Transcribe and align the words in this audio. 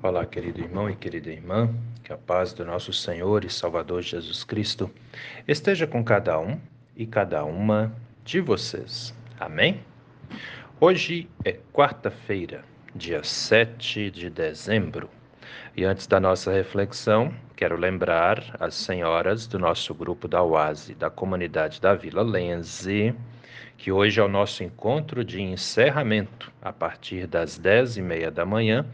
Olá, 0.00 0.24
querido 0.24 0.60
irmão 0.60 0.88
e 0.88 0.94
querida 0.94 1.28
irmã, 1.28 1.68
que 2.04 2.12
a 2.12 2.16
paz 2.16 2.52
do 2.52 2.64
nosso 2.64 2.92
Senhor 2.92 3.44
e 3.44 3.50
Salvador 3.50 4.00
Jesus 4.00 4.44
Cristo 4.44 4.88
esteja 5.46 5.88
com 5.88 6.04
cada 6.04 6.38
um 6.38 6.56
e 6.96 7.04
cada 7.04 7.44
uma 7.44 7.92
de 8.24 8.40
vocês. 8.40 9.12
Amém? 9.40 9.80
Hoje 10.80 11.28
é 11.44 11.56
quarta-feira, 11.72 12.62
dia 12.94 13.24
7 13.24 14.12
de 14.12 14.30
dezembro. 14.30 15.10
E 15.76 15.84
antes 15.84 16.06
da 16.06 16.20
nossa 16.20 16.52
reflexão, 16.52 17.34
quero 17.56 17.76
lembrar 17.76 18.54
as 18.60 18.76
senhoras 18.76 19.48
do 19.48 19.58
nosso 19.58 19.92
grupo 19.92 20.28
da 20.28 20.44
UASE, 20.44 20.94
da 20.94 21.10
comunidade 21.10 21.80
da 21.80 21.96
Vila 21.96 22.22
Lenze, 22.22 23.12
que 23.76 23.90
hoje 23.90 24.20
é 24.20 24.22
o 24.22 24.28
nosso 24.28 24.62
encontro 24.62 25.24
de 25.24 25.40
encerramento, 25.40 26.52
a 26.62 26.72
partir 26.72 27.26
das 27.26 27.58
dez 27.58 27.96
e 27.96 28.02
meia 28.02 28.30
da 28.30 28.46
manhã, 28.46 28.86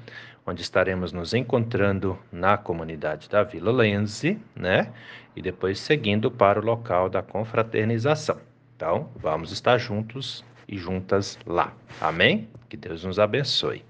onde 0.47 0.63
estaremos 0.63 1.13
nos 1.13 1.33
encontrando 1.33 2.19
na 2.31 2.57
comunidade 2.57 3.29
da 3.29 3.43
Vila 3.43 3.73
Lenze, 3.73 4.39
né? 4.55 4.93
E 5.35 5.43
depois 5.43 5.79
seguindo 5.79 6.31
para 6.31 6.61
o 6.61 6.65
local 6.65 7.09
da 7.09 7.23
confraternização. 7.23 8.39
Então, 8.77 9.11
vamos 9.17 9.53
estar 9.53 9.79
juntos 9.79 10.45
e 10.69 10.77
juntas 10.77 11.39
lá. 11.47 11.73
Amém? 12.01 12.49
Que 12.69 12.77
Deus 12.77 13.05
nos 13.05 13.19
abençoe. 13.19 13.85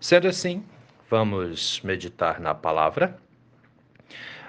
Sendo 0.00 0.28
assim, 0.28 0.64
vamos 1.10 1.80
meditar 1.82 2.40
na 2.40 2.54
palavra. 2.54 3.18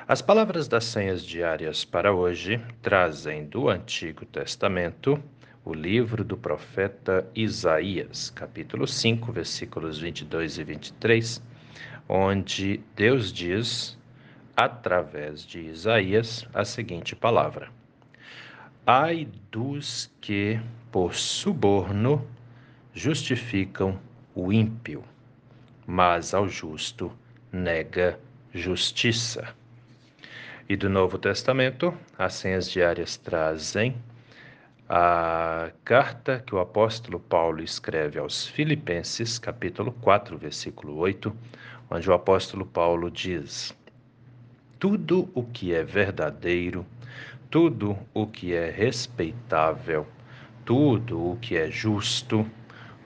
As 0.08 0.22
palavras 0.22 0.68
das 0.68 0.86
senhas 0.86 1.24
diárias 1.24 1.86
para 1.86 2.14
hoje 2.14 2.60
trazem 2.82 3.46
do 3.46 3.70
Antigo 3.70 4.26
Testamento 4.26 5.22
o 5.70 5.74
livro 5.76 6.24
do 6.24 6.36
profeta 6.36 7.30
Isaías, 7.36 8.32
capítulo 8.32 8.88
5, 8.88 9.32
versículos 9.32 10.00
22 10.00 10.58
e 10.58 10.64
23, 10.64 11.44
onde 12.08 12.82
Deus 12.96 13.32
diz, 13.32 13.96
através 14.58 15.46
de 15.46 15.60
Isaías, 15.60 16.44
a 16.56 16.66
seguinte 16.66 17.16
palavra: 17.16 17.70
Ai 18.84 19.28
dos 19.52 20.12
que, 20.20 20.60
por 20.92 21.14
suborno, 21.14 22.28
justificam 22.92 24.00
o 24.34 24.52
ímpio, 24.52 25.04
mas 25.86 26.34
ao 26.34 26.50
justo 26.50 27.12
nega 27.52 28.20
justiça. 28.52 29.54
E 30.68 30.76
do 30.76 30.90
Novo 30.90 31.20
Testamento, 31.20 31.96
as 32.18 32.34
senhas 32.34 32.72
diárias 32.72 33.18
trazem 33.18 33.96
a 34.92 35.70
carta 35.86 36.40
que 36.44 36.56
o 36.56 36.60
apóstolo 36.60 37.20
Paulo 37.20 37.62
escreve 37.62 38.18
aos 38.18 38.48
Filipenses, 38.48 39.38
capítulo 39.38 39.92
4, 39.92 40.36
versículo 40.36 40.98
8, 40.98 41.32
onde 41.92 42.10
o 42.10 42.14
apóstolo 42.14 42.66
Paulo 42.66 43.12
diz: 43.12 43.78
Tudo 44.80 45.30
o 45.36 45.44
que 45.44 45.76
é 45.76 45.84
verdadeiro, 45.84 46.84
tudo 47.52 47.96
o 48.16 48.26
que 48.26 48.56
é 48.56 48.72
respeitável, 48.72 50.08
tudo 50.66 51.34
o 51.34 51.38
que 51.38 51.56
é 51.56 51.70
justo, 51.70 52.44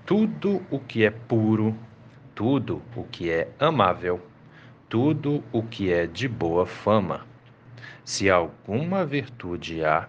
tudo 0.06 0.66
o 0.72 0.80
que 0.80 1.04
é 1.04 1.12
puro, 1.12 1.78
tudo 2.34 2.82
o 2.96 3.04
que 3.04 3.30
é 3.30 3.50
amável, 3.60 4.26
tudo 4.88 5.44
o 5.52 5.62
que 5.62 5.92
é 5.92 6.08
de 6.08 6.30
boa 6.30 6.66
fama. 6.66 7.28
Se 8.06 8.30
alguma 8.30 9.06
virtude 9.06 9.84
há, 9.84 10.08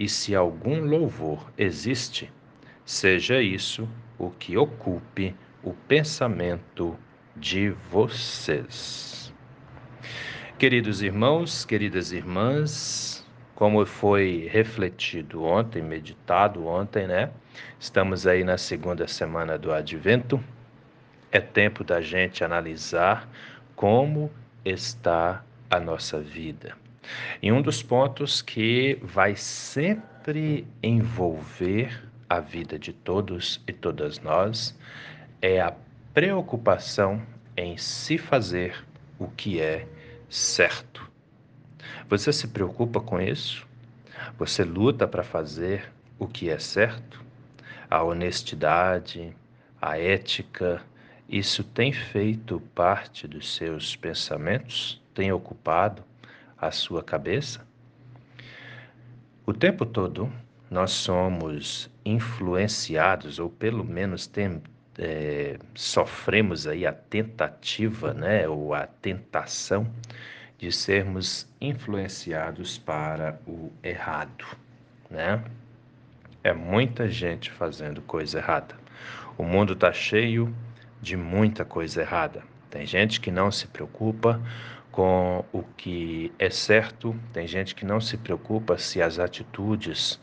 e 0.00 0.08
se 0.08 0.34
algum 0.34 0.80
louvor 0.80 1.52
existe, 1.58 2.32
seja 2.86 3.42
isso 3.42 3.86
o 4.18 4.30
que 4.30 4.56
ocupe 4.56 5.36
o 5.62 5.74
pensamento 5.74 6.98
de 7.36 7.68
vocês. 7.90 9.30
Queridos 10.58 11.02
irmãos, 11.02 11.66
queridas 11.66 12.12
irmãs, 12.12 13.26
como 13.54 13.84
foi 13.84 14.48
refletido 14.50 15.44
ontem, 15.44 15.82
meditado 15.82 16.66
ontem, 16.66 17.06
né? 17.06 17.30
Estamos 17.78 18.26
aí 18.26 18.42
na 18.42 18.56
segunda 18.56 19.06
semana 19.06 19.58
do 19.58 19.70
Advento. 19.70 20.42
É 21.30 21.40
tempo 21.40 21.84
da 21.84 22.00
gente 22.00 22.42
analisar 22.42 23.28
como 23.76 24.30
está 24.64 25.44
a 25.68 25.78
nossa 25.78 26.18
vida. 26.18 26.74
E 27.42 27.50
um 27.50 27.62
dos 27.62 27.82
pontos 27.82 28.42
que 28.42 28.98
vai 29.02 29.34
sempre 29.36 30.66
envolver 30.82 32.08
a 32.28 32.40
vida 32.40 32.78
de 32.78 32.92
todos 32.92 33.60
e 33.66 33.72
todas 33.72 34.20
nós 34.20 34.78
é 35.42 35.60
a 35.60 35.74
preocupação 36.12 37.22
em 37.56 37.76
se 37.76 38.18
fazer 38.18 38.84
o 39.18 39.28
que 39.28 39.60
é 39.60 39.86
certo. 40.28 41.10
Você 42.08 42.32
se 42.32 42.48
preocupa 42.48 43.00
com 43.00 43.20
isso? 43.20 43.66
Você 44.38 44.64
luta 44.64 45.08
para 45.08 45.22
fazer 45.22 45.90
o 46.18 46.26
que 46.26 46.50
é 46.50 46.58
certo? 46.58 47.24
A 47.88 48.02
honestidade, 48.02 49.36
a 49.80 49.98
ética, 49.98 50.82
isso 51.28 51.64
tem 51.64 51.92
feito 51.92 52.60
parte 52.74 53.26
dos 53.26 53.54
seus 53.54 53.96
pensamentos? 53.96 55.00
Tem 55.14 55.32
ocupado 55.32 56.04
a 56.60 56.70
sua 56.70 57.02
cabeça? 57.02 57.66
O 59.46 59.52
tempo 59.52 59.84
todo 59.84 60.30
nós 60.70 60.92
somos 60.92 61.90
influenciados, 62.04 63.38
ou 63.38 63.50
pelo 63.50 63.84
menos 63.84 64.26
tem, 64.26 64.62
é, 64.98 65.58
sofremos 65.74 66.66
aí 66.66 66.86
a 66.86 66.92
tentativa, 66.92 68.14
né, 68.14 68.46
ou 68.48 68.72
a 68.72 68.86
tentação 68.86 69.90
de 70.56 70.70
sermos 70.70 71.48
influenciados 71.60 72.78
para 72.78 73.40
o 73.46 73.72
errado, 73.82 74.44
né? 75.10 75.42
É 76.44 76.52
muita 76.52 77.08
gente 77.08 77.50
fazendo 77.50 78.00
coisa 78.02 78.38
errada. 78.38 78.74
O 79.36 79.42
mundo 79.42 79.72
está 79.72 79.92
cheio 79.92 80.54
de 81.00 81.16
muita 81.16 81.64
coisa 81.64 82.02
errada. 82.02 82.42
Tem 82.70 82.86
gente 82.86 83.20
que 83.20 83.30
não 83.30 83.50
se 83.50 83.66
preocupa 83.66 84.40
com 85.00 85.42
o 85.50 85.62
que 85.78 86.30
é 86.38 86.50
certo, 86.50 87.16
tem 87.32 87.46
gente 87.46 87.74
que 87.74 87.86
não 87.86 88.02
se 88.02 88.18
preocupa 88.18 88.76
se 88.76 89.00
as 89.00 89.18
atitudes 89.18 90.20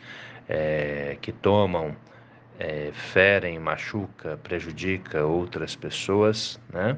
é, 0.47 1.17
que 1.19 1.31
tomam 1.31 1.95
é, 2.59 2.91
ferem, 2.93 3.57
machuca, 3.57 4.37
prejudica 4.43 5.25
outras 5.25 5.75
pessoas, 5.75 6.59
né? 6.71 6.95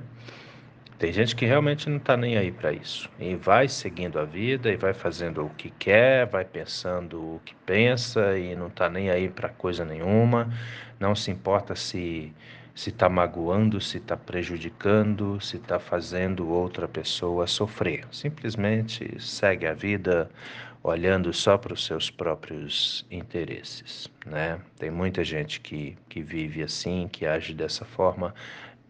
Tem 0.98 1.14
gente 1.14 1.34
que 1.34 1.46
realmente 1.46 1.90
não 1.90 1.96
está 1.96 2.18
nem 2.18 2.36
aí 2.36 2.52
para 2.52 2.74
isso. 2.74 3.10
E 3.18 3.34
vai 3.36 3.70
seguindo 3.70 4.20
a 4.20 4.26
vida 4.26 4.70
e 4.70 4.76
vai 4.76 4.94
fazendo 4.94 5.46
o 5.46 5.50
que 5.52 5.70
quer, 5.70 6.28
vai 6.28 6.44
pensando 6.44 7.36
o 7.36 7.42
que 7.46 7.56
pensa 7.66 8.38
e 8.38 8.58
não 8.58 8.68
está 8.68 8.90
nem 8.90 9.10
aí 9.10 9.30
para 9.30 9.48
coisa 9.48 9.86
nenhuma, 9.86 10.52
não 11.00 11.16
se 11.16 11.32
importa 11.32 11.78
se 11.78 12.34
se 12.80 12.92
está 12.92 13.10
magoando, 13.10 13.82
se 13.82 13.98
está 13.98 14.16
prejudicando, 14.16 15.38
se 15.42 15.58
está 15.58 15.78
fazendo 15.80 16.48
outra 16.48 16.88
pessoa 16.88 17.46
sofrer. 17.46 18.08
Simplesmente 18.10 19.22
segue 19.22 19.68
a 19.68 19.74
vida 19.74 20.32
olhando 20.82 21.34
só 21.34 21.58
para 21.58 21.74
os 21.74 21.86
seus 21.86 22.10
próprios 22.10 23.06
interesses, 23.12 24.10
né? 24.26 24.62
Tem 24.78 24.90
muita 24.90 25.26
gente 25.26 25.60
que, 25.60 25.98
que 26.08 26.22
vive 26.22 26.64
assim, 26.64 27.10
que 27.12 27.26
age 27.26 27.54
dessa 27.54 27.84
forma, 27.84 28.34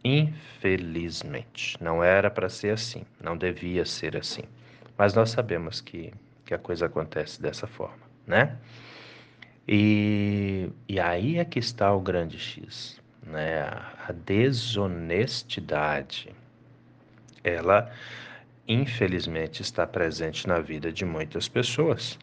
infelizmente. 0.03 1.75
Não 1.81 2.03
era 2.03 2.29
para 2.29 2.47
ser 2.47 2.75
assim, 2.75 3.01
não 3.19 3.35
devia 3.35 3.85
ser 3.85 4.15
assim. 4.15 4.43
Mas 4.95 5.15
nós 5.15 5.31
sabemos 5.31 5.81
que, 5.81 6.13
que 6.45 6.53
a 6.53 6.59
coisa 6.59 6.85
acontece 6.85 7.41
dessa 7.41 7.65
forma, 7.65 8.05
né? 8.27 8.55
E, 9.67 10.69
e 10.87 10.99
aí 10.99 11.39
é 11.39 11.43
que 11.43 11.57
está 11.57 11.91
o 11.91 11.99
grande 11.99 12.37
X 12.37 12.99
né, 13.29 13.63
a 14.07 14.11
desonestidade, 14.11 16.35
ela 17.43 17.91
infelizmente 18.67 19.61
está 19.61 19.87
presente 19.87 20.47
na 20.47 20.59
vida 20.59 20.91
de 20.91 21.05
muitas 21.05 21.47
pessoas 21.47 22.17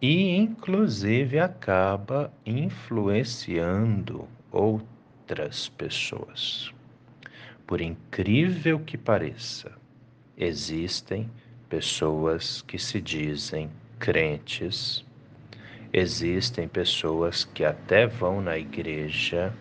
e 0.00 0.36
inclusive 0.36 1.38
acaba 1.38 2.32
influenciando 2.46 4.28
outras 4.50 5.68
pessoas. 5.68 6.72
Por 7.66 7.80
incrível 7.80 8.80
que 8.80 8.98
pareça, 8.98 9.72
existem 10.36 11.30
pessoas 11.68 12.62
que 12.62 12.78
se 12.78 13.00
dizem 13.00 13.70
crentes, 13.98 15.04
existem 15.92 16.66
pessoas 16.66 17.44
que 17.44 17.64
até 17.64 18.06
vão 18.06 18.40
na 18.40 18.56
igreja 18.56 19.52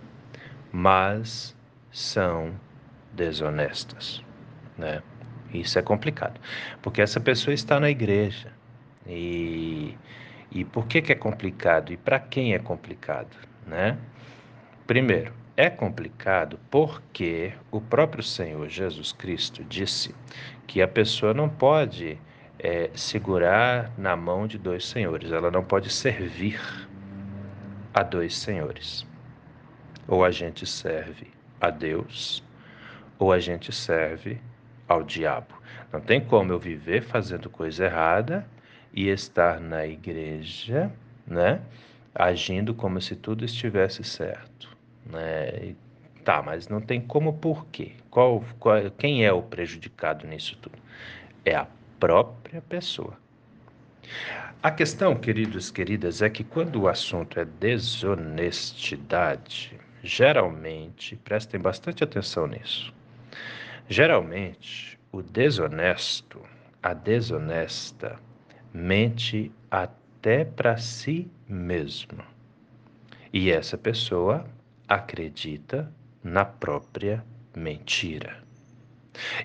mas 0.71 1.55
são 1.91 2.53
desonestas, 3.13 4.23
né? 4.77 5.01
Isso 5.53 5.79
é 5.79 5.81
complicado, 5.81 6.39
porque 6.81 7.01
essa 7.01 7.19
pessoa 7.19 7.53
está 7.53 7.79
na 7.79 7.89
igreja 7.89 8.51
e 9.07 9.97
e 10.51 10.65
por 10.65 10.87
que 10.87 11.01
que 11.01 11.11
é 11.11 11.15
complicado 11.15 11.93
e 11.93 11.97
para 11.97 12.19
quem 12.19 12.53
é 12.53 12.59
complicado, 12.59 13.35
né? 13.67 13.97
Primeiro, 14.87 15.31
é 15.55 15.69
complicado 15.69 16.59
porque 16.71 17.53
o 17.69 17.79
próprio 17.81 18.23
Senhor 18.23 18.67
Jesus 18.67 19.11
Cristo 19.11 19.63
disse 19.63 20.15
que 20.65 20.81
a 20.81 20.87
pessoa 20.87 21.33
não 21.33 21.49
pode 21.49 22.17
é, 22.57 22.89
segurar 22.93 23.91
na 23.97 24.15
mão 24.15 24.47
de 24.47 24.57
dois 24.57 24.85
senhores, 24.87 25.31
ela 25.31 25.51
não 25.51 25.63
pode 25.63 25.91
servir 25.91 26.59
a 27.93 28.03
dois 28.03 28.37
senhores. 28.37 29.08
Ou 30.09 30.25
a 30.25 30.31
gente 30.31 30.65
serve 30.65 31.27
a 31.61 31.69
Deus, 31.69 32.43
ou 33.19 33.31
a 33.31 33.39
gente 33.39 33.71
serve 33.71 34.41
ao 34.87 35.03
diabo. 35.03 35.53
Não 35.93 36.01
tem 36.01 36.19
como 36.19 36.51
eu 36.51 36.59
viver 36.59 37.03
fazendo 37.03 37.49
coisa 37.49 37.85
errada 37.85 38.45
e 38.91 39.07
estar 39.07 39.59
na 39.59 39.85
igreja, 39.85 40.91
né, 41.27 41.61
agindo 42.13 42.73
como 42.73 42.99
se 42.99 43.15
tudo 43.15 43.45
estivesse 43.45 44.03
certo, 44.03 44.75
né? 45.05 45.75
Tá, 46.25 46.41
mas 46.41 46.67
não 46.67 46.81
tem 46.81 46.99
como 46.99 47.33
por 47.33 47.65
quê? 47.67 47.93
Qual, 48.09 48.43
qual, 48.59 48.91
quem 48.91 49.25
é 49.25 49.31
o 49.31 49.41
prejudicado 49.41 50.27
nisso 50.27 50.57
tudo? 50.61 50.77
É 51.45 51.55
a 51.55 51.65
própria 51.99 52.61
pessoa. 52.61 53.17
A 54.61 54.69
questão, 54.69 55.15
queridos, 55.15 55.71
queridas, 55.71 56.21
é 56.21 56.29
que 56.29 56.43
quando 56.43 56.81
o 56.81 56.89
assunto 56.89 57.39
é 57.39 57.45
desonestidade, 57.45 59.79
geralmente, 60.03 61.15
prestem 61.17 61.59
bastante 61.59 62.03
atenção 62.03 62.47
nisso. 62.47 62.93
Geralmente, 63.87 64.99
o 65.11 65.21
desonesto, 65.21 66.41
a 66.81 66.93
desonesta, 66.93 68.19
mente 68.73 69.51
até 69.69 70.45
para 70.45 70.77
si 70.77 71.29
mesmo. 71.47 72.23
E 73.33 73.51
essa 73.51 73.77
pessoa 73.77 74.45
acredita 74.87 75.91
na 76.23 76.45
própria 76.45 77.23
mentira. 77.55 78.43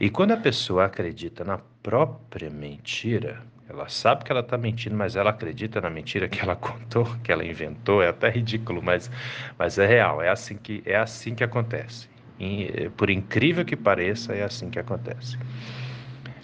E 0.00 0.08
quando 0.10 0.32
a 0.32 0.36
pessoa 0.36 0.84
acredita 0.84 1.44
na 1.44 1.58
própria 1.82 2.50
mentira, 2.50 3.42
ela 3.68 3.88
sabe 3.88 4.24
que 4.24 4.30
ela 4.30 4.40
está 4.40 4.58
mentindo, 4.58 4.94
mas 4.94 5.16
ela 5.16 5.30
acredita 5.30 5.80
na 5.80 5.88
mentira 5.88 6.28
que 6.28 6.40
ela 6.40 6.54
contou, 6.56 7.06
que 7.22 7.32
ela 7.32 7.44
inventou. 7.44 8.02
É 8.02 8.08
até 8.08 8.28
ridículo, 8.28 8.82
mas, 8.82 9.10
mas 9.58 9.78
é 9.78 9.86
real. 9.86 10.20
É 10.20 10.28
assim 10.28 10.56
que 10.56 10.82
é 10.84 10.96
assim 10.96 11.34
que 11.34 11.42
acontece. 11.42 12.08
E, 12.38 12.90
por 12.96 13.08
incrível 13.10 13.64
que 13.64 13.76
pareça, 13.76 14.34
é 14.34 14.42
assim 14.42 14.68
que 14.68 14.78
acontece. 14.78 15.38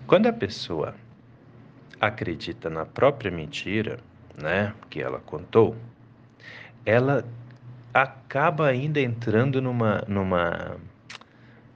Quando 0.07 0.27
a 0.27 0.33
pessoa 0.33 0.95
acredita 2.01 2.71
na 2.71 2.87
própria 2.87 3.31
mentira, 3.31 3.99
né, 4.41 4.73
que 4.89 5.03
ela 5.03 5.19
contou, 5.21 5.77
ela 6.87 7.25
acaba 7.93 8.67
ainda 8.67 9.01
entrando 9.01 9.61
numa, 9.61 10.03
numa 10.09 10.77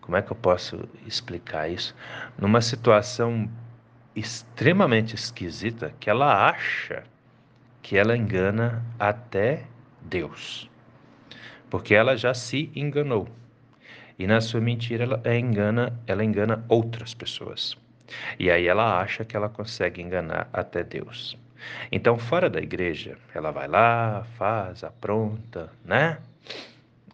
como 0.00 0.16
é 0.16 0.22
que 0.22 0.30
eu 0.30 0.36
posso 0.36 0.88
explicar 1.06 1.68
isso? 1.70 1.94
Numa 2.38 2.60
situação 2.60 3.48
extremamente 4.14 5.14
esquisita 5.14 5.92
que 5.98 6.08
ela 6.08 6.48
acha 6.48 7.02
que 7.82 7.96
ela 7.96 8.16
engana 8.16 8.82
até 8.98 9.64
Deus. 10.00 10.70
Porque 11.68 11.94
ela 11.94 12.16
já 12.16 12.32
se 12.32 12.70
enganou. 12.74 13.28
E 14.18 14.26
na 14.26 14.40
sua 14.40 14.60
mentira 14.60 15.04
ela 15.04 15.22
engana, 15.36 15.98
ela 16.06 16.24
engana 16.24 16.64
outras 16.68 17.12
pessoas. 17.12 17.76
E 18.38 18.50
aí 18.50 18.66
ela 18.66 19.00
acha 19.00 19.24
que 19.24 19.36
ela 19.36 19.48
consegue 19.48 20.00
enganar 20.00 20.48
até 20.52 20.84
Deus. 20.84 21.36
Então, 21.90 22.18
fora 22.18 22.48
da 22.48 22.60
igreja, 22.60 23.16
ela 23.34 23.50
vai 23.50 23.66
lá, 23.66 24.24
faz, 24.36 24.84
apronta, 24.84 25.72
né? 25.84 26.18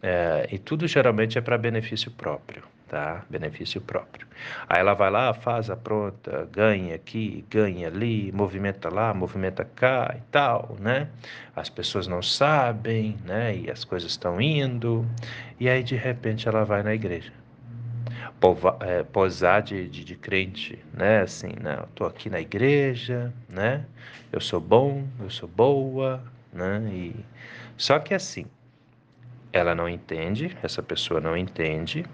É, 0.02 0.48
e 0.50 0.58
tudo 0.58 0.86
geralmente 0.88 1.38
é 1.38 1.40
para 1.40 1.56
benefício 1.56 2.10
próprio 2.10 2.64
tá? 2.90 3.24
Benefício 3.30 3.80
próprio. 3.80 4.26
Aí 4.68 4.80
ela 4.80 4.94
vai 4.94 5.10
lá, 5.10 5.32
faz 5.32 5.70
a 5.70 5.76
pronta, 5.76 6.48
ganha 6.50 6.96
aqui, 6.96 7.44
ganha 7.48 7.86
ali, 7.86 8.32
movimenta 8.32 8.92
lá, 8.92 9.14
movimenta 9.14 9.64
cá 9.64 10.12
e 10.18 10.20
tal, 10.32 10.76
né? 10.80 11.08
As 11.54 11.70
pessoas 11.70 12.08
não 12.08 12.20
sabem, 12.20 13.16
né? 13.24 13.56
E 13.56 13.70
as 13.70 13.84
coisas 13.84 14.10
estão 14.10 14.40
indo, 14.40 15.06
e 15.58 15.68
aí 15.68 15.84
de 15.84 15.94
repente 15.94 16.48
ela 16.48 16.64
vai 16.64 16.82
na 16.82 16.92
igreja. 16.92 17.32
Pova, 18.40 18.76
é, 18.80 19.04
posar 19.04 19.62
de, 19.62 19.86
de, 19.88 20.02
de, 20.02 20.16
crente, 20.16 20.78
né? 20.92 21.20
Assim, 21.20 21.52
né? 21.60 21.76
Eu 21.78 21.86
tô 21.94 22.04
aqui 22.06 22.28
na 22.28 22.40
igreja, 22.40 23.32
né? 23.48 23.84
Eu 24.32 24.40
sou 24.40 24.60
bom, 24.60 25.06
eu 25.20 25.30
sou 25.30 25.48
boa, 25.48 26.20
né? 26.52 26.82
E... 26.92 27.14
Só 27.76 27.98
que 28.00 28.14
assim, 28.14 28.46
ela 29.52 29.74
não 29.74 29.88
entende, 29.88 30.56
essa 30.62 30.82
pessoa 30.82 31.20
não 31.20 31.36
entende 31.36 32.04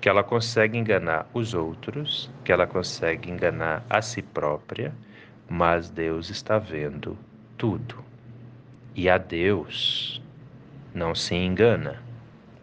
que 0.00 0.08
ela 0.08 0.22
consegue 0.22 0.78
enganar 0.78 1.26
os 1.34 1.54
outros, 1.54 2.30
que 2.44 2.52
ela 2.52 2.66
consegue 2.66 3.30
enganar 3.30 3.84
a 3.90 4.00
si 4.00 4.22
própria, 4.22 4.94
mas 5.48 5.90
Deus 5.90 6.30
está 6.30 6.58
vendo 6.58 7.18
tudo. 7.58 8.04
E 8.94 9.08
a 9.08 9.18
Deus 9.18 10.22
não 10.94 11.14
se 11.14 11.34
engana, 11.34 12.00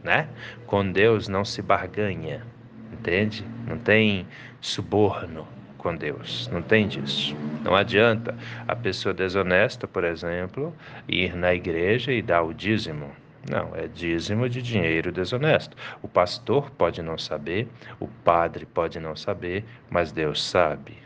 né? 0.02 0.30
Com 0.66 0.90
Deus 0.90 1.28
não 1.28 1.44
se 1.44 1.62
barganha, 1.62 2.46
entende? 2.94 3.46
Não 3.68 3.78
tem 3.78 4.26
suborno 4.62 5.46
com 5.78 5.94
Deus, 5.94 6.48
não 6.54 6.62
tem 6.62 6.88
disso. 6.88 7.36
Não 7.64 7.76
adianta 7.76 8.34
a 8.66 8.76
pessoa 8.76 9.14
desonesta, 9.14 9.88
por 9.88 10.06
exemplo, 10.06 10.74
ir 11.06 11.36
na 11.36 11.54
igreja 11.54 12.14
e 12.14 12.22
dar 12.22 12.44
o 12.44 12.54
dízimo 12.54 13.12
não, 13.50 13.76
é 13.76 13.88
dízimo 13.88 14.48
de 14.48 14.62
dinheiro 14.62 15.12
desonesto. 15.12 15.76
O 16.02 16.08
pastor 16.08 16.70
pode 16.72 17.02
não 17.02 17.18
saber, 17.18 17.68
o 18.00 18.08
padre 18.08 18.66
pode 18.66 19.00
não 19.00 19.16
saber, 19.16 19.66
mas 19.90 20.12
Deus 20.12 20.44
sabe. 20.44 20.98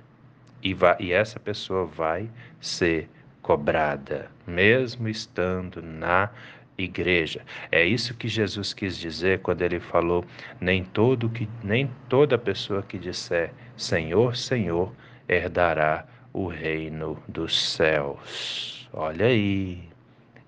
E, 0.61 0.73
vai, 0.73 0.97
e 0.99 1.13
essa 1.13 1.39
pessoa 1.39 1.85
vai 1.85 2.29
ser 2.59 3.09
cobrada, 3.41 4.29
mesmo 4.45 5.07
estando 5.07 5.81
na 5.81 6.29
igreja. 6.77 7.41
É 7.71 7.85
isso 7.85 8.15
que 8.15 8.27
Jesus 8.27 8.73
quis 8.73 8.97
dizer 8.97 9.39
quando 9.39 9.61
ele 9.61 9.79
falou: 9.79 10.25
nem 10.59 10.83
todo 10.83 11.29
que 11.29 11.47
nem 11.63 11.89
toda 12.09 12.37
pessoa 12.37 12.83
que 12.83 12.97
disser 12.97 13.53
Senhor, 13.77 14.35
Senhor 14.35 14.91
herdará 15.29 16.05
o 16.33 16.47
reino 16.47 17.21
dos 17.27 17.71
céus. 17.71 18.89
Olha 18.91 19.27
aí, 19.27 19.87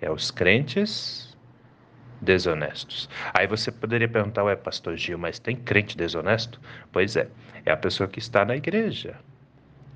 é 0.02 0.12
os 0.12 0.32
crentes 0.32 1.27
desonestos. 2.22 3.10
Aí 3.34 3.48
você 3.48 3.72
poderia 3.72 4.08
perguntar, 4.08 4.44
ué, 4.44 4.56
pastor 4.56 4.96
Gil, 4.98 5.18
mas 5.18 5.40
tem 5.40 5.56
crente 5.56 5.98
desonesto? 5.98 6.60
Pois 6.92 7.16
é, 7.16 7.28
é 7.66 7.72
a 7.72 7.78
pessoa 7.78 8.08
que 8.08 8.20
está 8.20 8.44
na 8.46 8.56
igreja, 8.56 9.16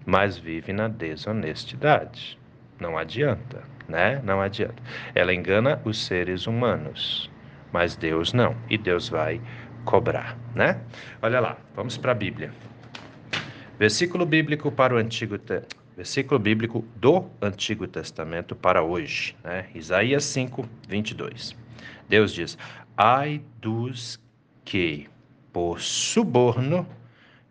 mas 0.05 0.37
vive 0.37 0.73
na 0.73 0.87
desonestidade. 0.87 2.37
Não 2.79 2.97
adianta, 2.97 3.61
né? 3.87 4.19
Não 4.23 4.41
adianta. 4.41 4.81
Ela 5.13 5.33
engana 5.33 5.79
os 5.85 6.03
seres 6.03 6.47
humanos, 6.47 7.29
mas 7.71 7.95
Deus 7.95 8.33
não. 8.33 8.55
E 8.69 8.77
Deus 8.77 9.09
vai 9.09 9.39
cobrar, 9.85 10.37
né? 10.55 10.81
Olha 11.21 11.39
lá, 11.39 11.57
vamos 11.75 11.97
para 11.97 12.11
a 12.11 12.15
Bíblia. 12.15 12.51
Versículo 13.77 14.25
bíblico 14.25 14.71
para 14.71 14.93
o 14.93 14.97
Antigo 14.97 15.37
Versículo 15.95 16.39
bíblico 16.39 16.85
do 16.95 17.29
Antigo 17.41 17.87
Testamento 17.87 18.55
para 18.55 18.81
hoje, 18.81 19.35
né? 19.43 19.67
Isaías 19.75 20.23
5, 20.23 20.67
22. 20.87 21.60
Deus 22.07 22.33
diz: 22.33 22.57
ai 22.95 23.41
dos 23.59 24.19
que, 24.63 25.09
por 25.51 25.79
suborno, 25.79 26.87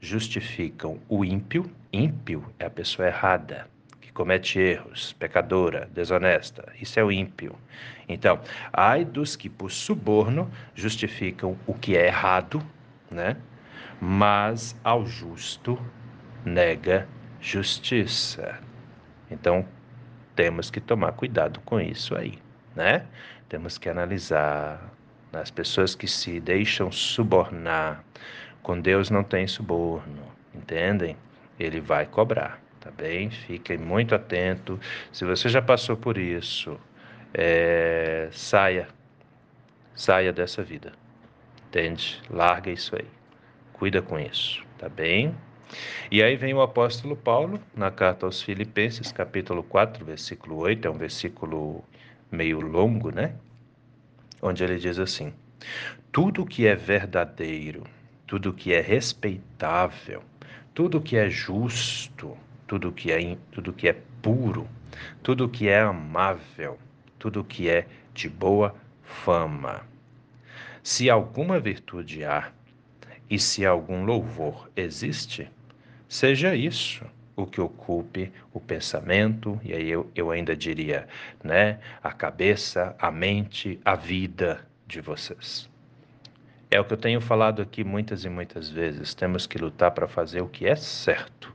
justificam 0.00 0.98
o 1.08 1.24
ímpio. 1.24 1.70
Ímpio 1.92 2.44
é 2.58 2.66
a 2.66 2.70
pessoa 2.70 3.08
errada, 3.08 3.66
que 4.00 4.12
comete 4.12 4.58
erros, 4.58 5.12
pecadora, 5.14 5.88
desonesta. 5.92 6.72
Isso 6.80 6.98
é 7.00 7.04
o 7.04 7.10
ímpio. 7.10 7.56
Então, 8.08 8.40
ai 8.72 9.04
dos 9.04 9.36
que, 9.36 9.48
por 9.48 9.70
suborno, 9.70 10.50
justificam 10.74 11.56
o 11.66 11.74
que 11.74 11.96
é 11.96 12.06
errado, 12.06 12.62
né? 13.10 13.36
Mas 14.00 14.76
ao 14.82 15.04
justo 15.04 15.78
nega 16.44 17.08
justiça. 17.40 18.58
Então, 19.30 19.66
temos 20.34 20.70
que 20.70 20.80
tomar 20.80 21.12
cuidado 21.12 21.60
com 21.60 21.80
isso 21.80 22.16
aí, 22.16 22.38
né? 22.74 23.06
Temos 23.48 23.78
que 23.78 23.88
analisar 23.88 24.80
as 25.32 25.50
pessoas 25.50 25.94
que 25.94 26.06
se 26.06 26.40
deixam 26.40 26.90
subornar. 26.90 28.04
Com 28.62 28.80
Deus 28.80 29.10
não 29.10 29.24
tem 29.24 29.46
suborno, 29.46 30.22
entendem? 30.54 31.16
Ele 31.58 31.80
vai 31.80 32.06
cobrar, 32.06 32.60
tá 32.80 32.90
bem? 32.90 33.30
Fiquem 33.30 33.78
muito 33.78 34.14
atento. 34.14 34.78
Se 35.12 35.24
você 35.24 35.48
já 35.48 35.62
passou 35.62 35.96
por 35.96 36.18
isso, 36.18 36.78
é, 37.34 38.28
saia, 38.32 38.88
saia 39.94 40.32
dessa 40.32 40.62
vida, 40.62 40.92
entende? 41.68 42.20
Larga 42.30 42.70
isso 42.70 42.96
aí, 42.96 43.06
cuida 43.72 44.02
com 44.02 44.18
isso, 44.18 44.62
tá 44.78 44.88
bem? 44.88 45.34
E 46.10 46.22
aí 46.22 46.36
vem 46.36 46.52
o 46.52 46.60
apóstolo 46.60 47.16
Paulo, 47.16 47.60
na 47.74 47.90
carta 47.90 48.26
aos 48.26 48.42
Filipenses, 48.42 49.12
capítulo 49.12 49.62
4, 49.62 50.04
versículo 50.04 50.56
8, 50.58 50.88
é 50.88 50.90
um 50.90 50.98
versículo 50.98 51.84
meio 52.30 52.60
longo, 52.60 53.10
né? 53.10 53.34
Onde 54.40 54.64
ele 54.64 54.78
diz 54.78 54.98
assim: 54.98 55.32
Tudo 56.12 56.46
que 56.46 56.66
é 56.66 56.74
verdadeiro, 56.74 57.84
tudo 58.26 58.52
que 58.52 58.72
é 58.72 58.80
respeitável, 58.80 60.22
tudo 60.74 61.00
que 61.00 61.16
é 61.16 61.28
justo, 61.28 62.36
tudo 62.66 62.92
que 62.92 63.10
é, 63.12 63.36
tudo 63.50 63.72
que 63.72 63.88
é 63.88 63.96
puro, 64.22 64.68
tudo 65.22 65.48
que 65.48 65.68
é 65.68 65.80
amável, 65.80 66.78
tudo 67.18 67.44
que 67.44 67.68
é 67.68 67.86
de 68.14 68.28
boa 68.28 68.74
fama. 69.02 69.82
Se 70.82 71.10
alguma 71.10 71.60
virtude 71.60 72.24
há 72.24 72.50
e 73.28 73.38
se 73.38 73.66
algum 73.66 74.04
louvor 74.04 74.70
existe, 74.74 75.50
seja 76.08 76.54
isso 76.54 77.04
o 77.42 77.46
que 77.46 77.60
ocupe 77.60 78.32
o 78.52 78.60
pensamento, 78.60 79.60
e 79.62 79.72
aí 79.72 79.90
eu, 79.90 80.10
eu 80.14 80.30
ainda 80.30 80.56
diria, 80.56 81.06
né, 81.42 81.78
a 82.02 82.12
cabeça, 82.12 82.94
a 82.98 83.10
mente, 83.10 83.80
a 83.84 83.94
vida 83.94 84.66
de 84.86 85.00
vocês. 85.00 85.68
É 86.70 86.78
o 86.80 86.84
que 86.84 86.92
eu 86.92 86.98
tenho 86.98 87.20
falado 87.20 87.60
aqui 87.60 87.82
muitas 87.82 88.24
e 88.24 88.28
muitas 88.28 88.70
vezes. 88.70 89.12
Temos 89.12 89.44
que 89.44 89.58
lutar 89.58 89.90
para 89.90 90.06
fazer 90.06 90.40
o 90.40 90.48
que 90.48 90.66
é 90.66 90.76
certo. 90.76 91.52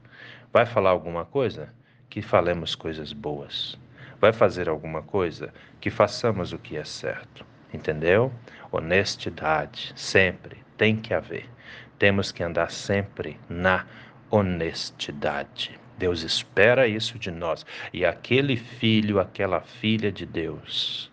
Vai 0.52 0.66
falar 0.66 0.90
alguma 0.90 1.24
coisa? 1.24 1.70
Que 2.10 2.22
falemos 2.22 2.76
coisas 2.76 3.14
boas. 3.14 3.78
Vai 4.20 4.34
fazer 4.34 4.68
alguma 4.68 5.02
coisa? 5.02 5.54
Que 5.80 5.90
façamos 5.90 6.52
o 6.52 6.60
que 6.60 6.76
é 6.76 6.84
certo. 6.84 7.46
Entendeu? 7.74 8.32
Honestidade, 8.72 9.94
sempre 9.96 10.58
tem 10.78 10.98
que 10.98 11.14
haver. 11.14 11.50
Temos 11.98 12.32
que 12.32 12.44
andar 12.44 12.70
sempre 12.72 13.40
na 13.48 13.86
honestidade. 14.30 15.80
Deus 15.98 16.24
espera 16.24 16.88
isso 16.88 17.18
de 17.18 17.32
nós. 17.32 17.66
E 17.94 18.06
aquele 18.06 18.58
filho, 18.58 19.20
aquela 19.20 19.62
filha 19.62 20.12
de 20.12 20.26
Deus 20.26 21.12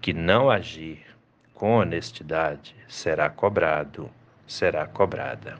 que 0.00 0.12
não 0.12 0.50
agir 0.50 1.02
com 1.54 1.78
honestidade 1.78 2.76
será 2.86 3.30
cobrado, 3.30 4.10
será 4.46 4.86
cobrada. 4.86 5.56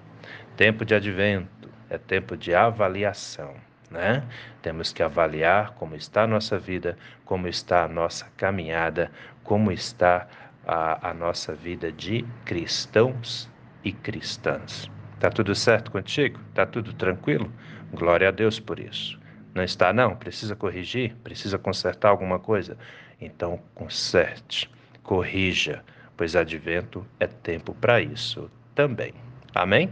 Tempo 0.56 0.84
de 0.84 0.94
advento 0.94 1.70
é 1.88 1.96
tempo 1.96 2.36
de 2.36 2.54
avaliação, 2.54 3.54
né? 3.90 4.22
Temos 4.60 4.92
que 4.92 5.02
avaliar 5.02 5.72
como 5.72 5.94
está 5.94 6.24
a 6.24 6.26
nossa 6.26 6.58
vida, 6.58 6.96
como 7.24 7.48
está 7.48 7.84
a 7.84 7.88
nossa 7.88 8.26
caminhada, 8.36 9.10
como 9.42 9.72
está 9.72 10.26
a, 10.66 11.10
a 11.10 11.14
nossa 11.14 11.54
vida 11.54 11.90
de 11.90 12.24
cristãos 12.44 13.48
e 13.82 13.92
cristãs. 13.92 14.90
Tá 15.24 15.30
tudo 15.30 15.54
certo 15.54 15.90
contigo? 15.90 16.38
Tá 16.52 16.66
tudo 16.66 16.92
tranquilo? 16.92 17.50
Glória 17.94 18.28
a 18.28 18.30
Deus 18.30 18.60
por 18.60 18.78
isso. 18.78 19.18
Não 19.54 19.64
está, 19.64 19.90
não? 19.90 20.14
Precisa 20.14 20.54
corrigir? 20.54 21.16
Precisa 21.24 21.58
consertar 21.58 22.10
alguma 22.10 22.38
coisa? 22.38 22.76
Então, 23.18 23.58
conserte, 23.74 24.70
corrija, 25.02 25.82
pois 26.14 26.36
advento 26.36 27.06
é 27.18 27.26
tempo 27.26 27.72
para 27.72 28.02
isso 28.02 28.50
também. 28.74 29.14
Amém? 29.54 29.88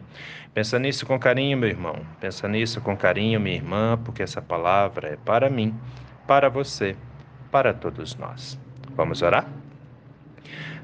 Pensa 0.53 0.79
nisso 0.79 1.07
com 1.07 1.19
carinho, 1.19 1.57
meu 1.57 1.71
irmão. 1.71 2.05
Pensa 2.21 2.47
nisso 2.47 2.83
com 2.83 2.95
carinho, 2.95 3.41
minha 3.41 3.57
irmã, 3.57 3.99
porque 4.05 4.23
essa 4.23 4.43
palavra 4.43 5.15
é 5.15 5.17
para 5.17 5.49
mim, 5.49 5.75
para 6.27 6.51
você, 6.51 6.95
para 7.51 7.73
todos 7.73 8.17
nós. 8.17 8.61
Vamos 8.95 9.23
orar? 9.23 9.62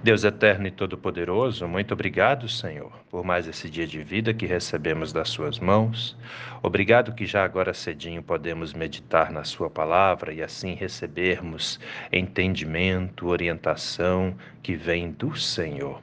Deus 0.00 0.22
eterno 0.22 0.68
e 0.68 0.70
todo-poderoso, 0.70 1.66
muito 1.66 1.92
obrigado, 1.92 2.48
Senhor, 2.48 2.92
por 3.10 3.24
mais 3.24 3.48
esse 3.48 3.68
dia 3.68 3.84
de 3.84 4.00
vida 4.00 4.32
que 4.32 4.46
recebemos 4.46 5.12
das 5.12 5.28
Suas 5.28 5.58
mãos. 5.58 6.16
Obrigado 6.62 7.12
que 7.12 7.26
já 7.26 7.44
agora 7.44 7.74
cedinho 7.74 8.22
podemos 8.22 8.72
meditar 8.72 9.32
na 9.32 9.42
Sua 9.42 9.68
palavra 9.68 10.32
e 10.32 10.40
assim 10.40 10.74
recebermos 10.74 11.80
entendimento, 12.12 13.26
orientação 13.26 14.36
que 14.62 14.76
vem 14.76 15.10
do 15.10 15.36
Senhor. 15.36 16.00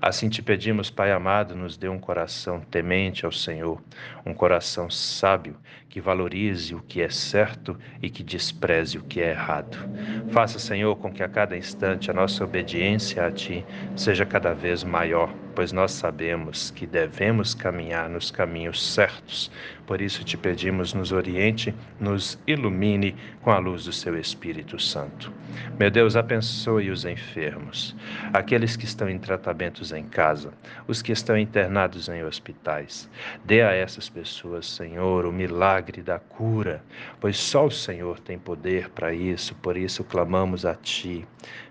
Assim 0.00 0.28
te 0.28 0.42
pedimos, 0.42 0.90
Pai 0.90 1.10
amado, 1.12 1.54
nos 1.56 1.76
dê 1.76 1.88
um 1.88 1.98
coração 1.98 2.60
temente 2.60 3.24
ao 3.26 3.32
Senhor, 3.32 3.82
um 4.24 4.32
coração 4.34 4.88
sábio 4.90 5.60
que 5.88 6.00
valorize 6.00 6.74
o 6.74 6.82
que 6.82 7.00
é 7.02 7.08
certo 7.08 7.78
e 8.00 8.10
que 8.10 8.22
despreze 8.22 8.98
o 8.98 9.04
que 9.04 9.20
é 9.20 9.30
errado. 9.30 9.76
Faça, 10.26 10.58
Senhor, 10.58 10.96
com 10.96 11.12
que 11.12 11.22
a 11.22 11.28
cada 11.28 11.56
instante 11.56 12.10
a 12.10 12.14
nossa 12.14 12.44
obediência 12.44 13.24
a 13.26 13.30
Ti 13.32 13.66
seja 13.94 14.24
cada 14.26 14.54
vez 14.54 14.82
maior, 14.84 15.36
pois 15.56 15.72
nós 15.72 15.90
sabemos 15.92 16.70
que 16.70 16.86
devemos 16.86 17.54
caminhar 17.54 18.10
nos 18.10 18.30
caminhos 18.30 18.92
certos. 18.92 19.50
Por 19.86 20.02
isso 20.02 20.22
te 20.22 20.36
pedimos, 20.36 20.92
nos 20.92 21.12
oriente, 21.12 21.74
nos 21.98 22.38
ilumine 22.46 23.16
com 23.40 23.50
a 23.50 23.58
luz 23.58 23.84
do 23.84 23.92
Seu 23.92 24.18
Espírito 24.18 24.78
Santo. 24.78 25.32
Meu 25.78 25.90
Deus, 25.90 26.14
abençoe 26.14 26.90
os 26.90 27.06
enfermos, 27.06 27.96
aqueles 28.32 28.76
que 28.76 28.84
estão 28.84 29.08
em 29.08 29.18
tratamentos 29.18 29.92
em 29.92 30.04
casa, 30.04 30.52
os 30.86 31.00
que 31.00 31.12
estão 31.12 31.38
internados 31.38 32.08
em 32.08 32.22
hospitais. 32.22 33.08
Dê 33.44 33.62
a 33.62 33.72
essas 33.72 34.10
pessoas, 34.10 34.66
Senhor, 34.66 35.24
o 35.24 35.32
milagre 35.32 36.02
da 36.02 36.18
cura, 36.18 36.82
pois 37.18 37.38
só 37.38 37.66
o 37.66 37.70
Senhor 37.70 38.18
tem 38.20 38.38
poder 38.38 38.90
para 38.90 39.14
isso, 39.14 39.54
por 39.56 39.76
isso 39.76 40.04
clamamos 40.04 40.66
a 40.66 40.74
Ti. 40.74 41.26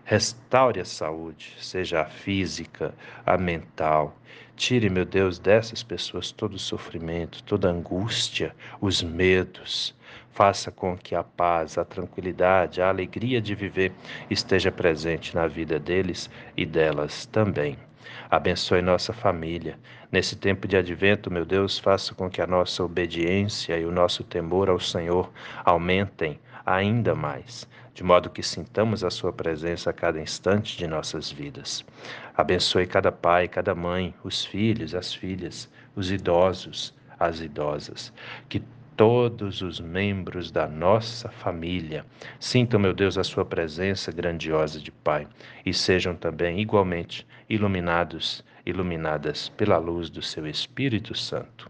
Restaure 0.08 0.80
a 0.80 0.86
saúde, 0.86 1.56
seja 1.60 2.04
a 2.04 2.06
física, 2.06 2.94
a 3.26 3.40
mental. 3.40 4.16
Tire, 4.56 4.88
meu 4.88 5.04
Deus, 5.04 5.40
dessas 5.40 5.82
pessoas 5.82 6.32
todo 6.32 6.54
o 6.54 6.60
sofrimento, 6.60 7.42
toda 7.42 7.68
a 7.68 7.72
angústia, 7.72 8.56
os 8.80 9.02
medos. 9.02 9.96
Faça 10.32 10.70
com 10.70 10.96
que 10.96 11.16
a 11.16 11.24
paz, 11.24 11.80
a 11.80 11.84
tranquilidade, 11.84 12.84
a 12.84 12.90
alegria 12.90 13.42
de 13.42 13.56
viver 13.56 13.94
esteja 14.30 14.72
presente 14.72 15.34
na 15.34 15.48
vida 15.48 15.80
deles 15.80 16.30
e 16.56 16.68
delas 16.68 17.26
também. 17.26 17.76
Abençoe 18.30 18.84
nossa 18.84 19.12
família. 19.12 19.80
Nesse 20.12 20.36
tempo 20.36 20.68
de 20.68 20.78
advento, 20.78 21.32
meu 21.32 21.46
Deus, 21.46 21.80
faça 21.80 22.14
com 22.14 22.30
que 22.30 22.44
a 22.44 22.48
nossa 22.48 22.84
obediência 22.84 23.76
e 23.76 23.86
o 23.86 23.92
nosso 23.92 24.24
temor 24.24 24.70
ao 24.70 24.80
Senhor 24.80 25.32
aumentem 25.64 26.40
ainda 26.66 27.14
mais, 27.14 27.68
de 27.94 28.04
modo 28.04 28.30
que 28.30 28.42
sintamos 28.42 29.04
a 29.04 29.10
Sua 29.10 29.32
presença 29.32 29.90
a 29.90 29.94
cada 29.94 30.20
instante 30.20 30.78
de 30.78 30.88
nossas 30.88 31.32
vidas. 31.32 31.86
Abençoe 32.36 32.88
cada 32.88 33.12
pai, 33.12 33.48
cada 33.48 33.76
mãe, 33.76 34.14
os 34.24 34.44
filhos, 34.44 34.96
as 34.96 35.14
filhas, 35.14 35.70
os 35.96 36.12
idosos, 36.12 36.94
as 37.20 37.40
idosas. 37.40 38.12
Que 38.50 38.62
todos 38.98 39.62
os 39.62 39.80
membros 39.80 40.52
da 40.52 40.68
nossa 40.68 41.30
família 41.30 42.06
sintam, 42.40 42.80
meu 42.80 42.94
Deus, 42.94 43.18
a 43.18 43.24
Sua 43.24 43.46
presença 43.46 44.12
grandiosa 44.12 44.80
de 44.80 44.92
Pai 44.92 45.28
e 45.66 45.74
sejam 45.74 46.16
também 46.16 46.60
igualmente 46.60 47.28
iluminados, 47.50 48.44
iluminadas 48.66 49.50
pela 49.50 49.78
luz 49.78 50.10
do 50.10 50.22
Seu 50.22 50.48
Espírito 50.48 51.16
Santo. 51.16 51.70